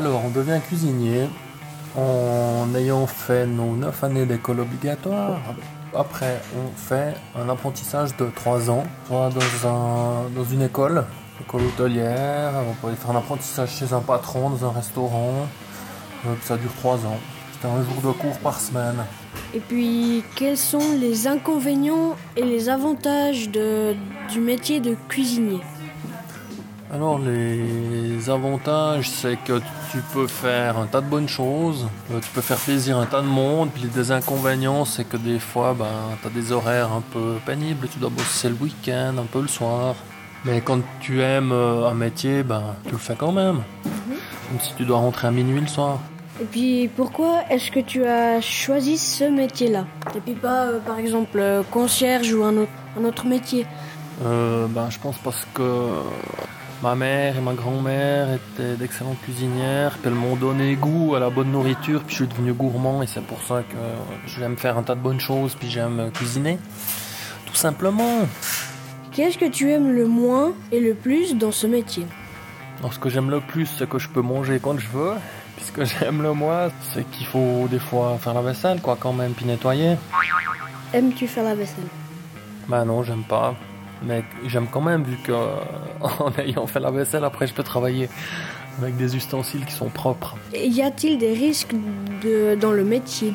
[0.00, 1.28] devient cuisinier
[1.96, 5.40] en ayant fait nos 9 années d'école obligatoire.
[5.94, 11.04] Après, on fait un apprentissage de 3 ans, soit dans, un, dans une école,
[11.40, 15.48] école hôtelière, on peut aller faire un apprentissage chez un patron, dans un restaurant.
[16.26, 17.18] Euh, ça dure 3 ans.
[17.60, 19.04] C'est un jour de cours par semaine.
[19.54, 25.60] Et puis, quels sont les inconvénients et les avantages du métier de cuisinier?
[26.90, 29.60] Alors les avantages, c'est que
[29.90, 33.06] tu peux faire un tas de bonnes choses, euh, tu peux faire plaisir à un
[33.06, 36.90] tas de monde, puis les désinconvénients, c'est que des fois, ben, tu as des horaires
[36.92, 39.96] un peu pénibles, tu dois bosser le week-end, un peu le soir.
[40.46, 43.62] Mais quand tu aimes euh, un métier, ben, tu le fais quand même.
[43.84, 45.98] Même si tu dois rentrer à minuit le soir.
[46.40, 49.84] Et puis, pourquoi est-ce que tu as choisi ce métier-là?
[50.16, 53.66] Et puis pas, euh, par exemple, concierge ou un autre, un autre métier?
[54.24, 55.62] Euh, ben, je pense parce que
[56.82, 61.30] ma mère et ma grand-mère étaient d'excellentes cuisinières, puis elles m'ont donné goût à la
[61.30, 63.76] bonne nourriture, puis je suis devenu gourmand et c'est pour ça que
[64.26, 66.58] j'aime faire un tas de bonnes choses, puis j'aime cuisiner.
[67.46, 68.26] Tout simplement.
[69.12, 72.06] Qu'est-ce que tu aimes le moins et le plus dans ce métier?
[72.78, 75.14] Alors, ce que j'aime le plus, c'est que je peux manger quand je veux.
[75.56, 78.96] Puis ce que j'aime le moins, c'est qu'il faut des fois faire la vaisselle, quoi,
[79.00, 79.96] quand même, puis nettoyer.
[80.92, 81.88] Aimes-tu faire la vaisselle?
[82.68, 83.54] Bah non, j'aime pas.
[84.02, 85.32] Mais j'aime quand même, vu que
[86.00, 88.08] en ayant fait la vaisselle, après je peux travailler
[88.80, 90.36] avec des ustensiles qui sont propres.
[90.54, 91.74] Y a-t-il des risques
[92.22, 93.34] de, dans le métier?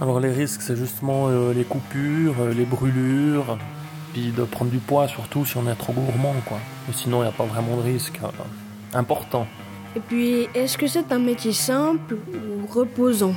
[0.00, 3.56] Alors les risques, c'est justement euh, les coupures, euh, les brûlures,
[4.12, 6.58] puis de prendre du poids, surtout si on est trop gourmand, quoi.
[6.86, 8.28] Mais sinon, il n'y a pas vraiment de risque euh,
[8.92, 9.46] important.
[9.96, 13.34] Et puis, est-ce que c'est un métier simple ou reposant?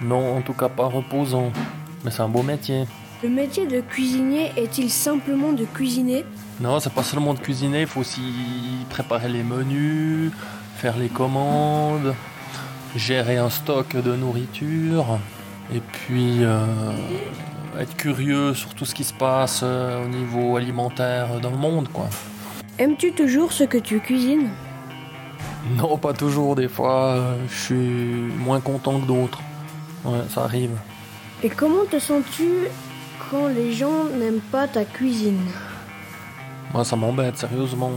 [0.00, 1.52] Non, en tout cas pas reposant.
[2.04, 2.84] Mais c'est un beau métier.
[3.22, 6.26] Le métier de cuisinier est-il simplement de cuisiner
[6.60, 8.20] Non, c'est pas seulement de cuisiner, il faut aussi
[8.90, 10.30] préparer les menus,
[10.76, 12.14] faire les commandes,
[12.94, 15.18] gérer un stock de nourriture,
[15.74, 16.66] et puis euh,
[17.80, 21.88] être curieux sur tout ce qui se passe euh, au niveau alimentaire dans le monde,
[21.88, 22.10] quoi.
[22.78, 24.50] Aimes-tu toujours ce que tu cuisines
[25.74, 29.40] Non, pas toujours, des fois euh, je suis moins content que d'autres.
[30.04, 30.72] Ouais, ça arrive.
[31.42, 32.44] Et comment te sens-tu
[33.30, 35.40] quand les gens n'aiment pas ta cuisine
[36.72, 37.90] Moi, ça m'embête, sérieusement.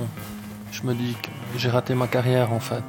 [0.72, 2.84] Je me dis que j'ai raté ma carrière, en fait.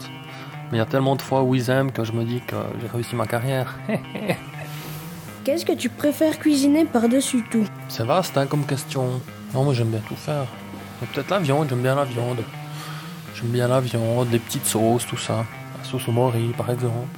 [0.70, 2.56] Mais il y a tellement de fois où ils aiment que je me dis que
[2.80, 3.78] j'ai réussi ma carrière.
[5.44, 7.66] Qu'est-ce que tu préfères cuisiner par-dessus tout?
[7.88, 9.20] C'est vaste hein, comme question.
[9.54, 10.46] Non, moi j'aime bien tout faire.
[11.00, 12.44] Peut-être la viande, j'aime bien la viande.
[13.34, 15.44] J'aime bien la viande, les petites sauces, tout ça.
[15.78, 17.08] La sauce au mori, par exemple.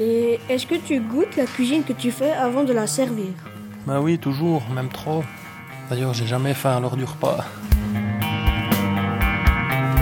[0.00, 3.32] Et est-ce que tu goûtes la cuisine que tu fais avant de la servir?
[3.86, 5.24] Bah oui, toujours, même trop.
[5.90, 7.38] D'ailleurs, j'ai jamais faim à l'heure du repas.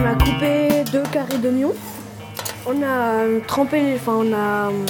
[0.00, 1.75] On a coupé deux carrés d'oignons.
[2.66, 2.86] On a
[3.22, 4.70] euh, trempé, enfin on a...
[4.70, 4.84] euh,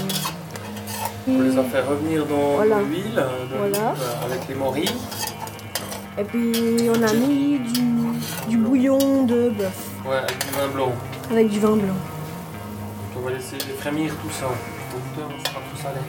[1.29, 2.81] On les a fait revenir dans Voilà.
[2.81, 3.95] l'huile euh, Voilà.
[4.25, 4.95] avec les moris.
[6.19, 7.83] Et puis on a mis du,
[8.49, 10.93] du bouillon de bœuf Ouais, avec du vin blanc.
[11.31, 11.95] avec du vin blanc.
[13.19, 14.47] On va laisser frémir tout ça.
[14.47, 16.01] Au bout sera tout salé.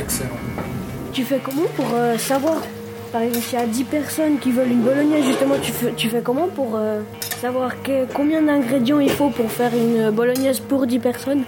[0.00, 0.30] Excellent.
[1.12, 2.56] Tu fais comment pour euh, savoir
[3.12, 6.08] Par exemple, s'il y a 10 personnes qui veulent une bolognaise, justement, tu fais, tu
[6.08, 7.00] fais comment pour euh,
[7.40, 11.42] savoir que- combien d'ingrédients il faut pour faire une bolognaise pour 10 personnes?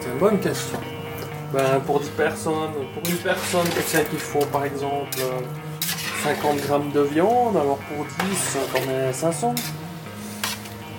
[0.00, 0.78] C'est une bonne question.
[1.52, 5.40] Ben, pour 10 personnes, pour une personne, sais qu'il faut par exemple euh,
[6.24, 9.54] 50 grammes de viande, alors pour 10, t'en mets 500,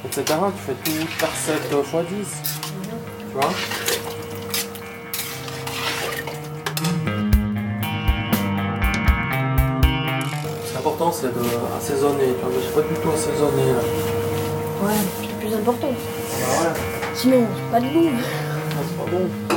[0.06, 0.24] etc.
[0.25, 2.59] Tu fais toute ta recette x 10.
[3.31, 3.50] Tu vois?
[10.79, 11.41] L'important c'est de
[11.78, 13.81] assaisonner, tu vois, mais j'ai pas du tout assaisonné là.
[14.81, 15.90] Ouais, c'est le plus important.
[15.91, 16.79] Ah ouais,
[17.14, 18.09] Sinon, c'est pas de goût.
[18.16, 19.48] c'est pas bon.